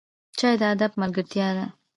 [0.37, 1.65] چای د ادب ملګرتیا ده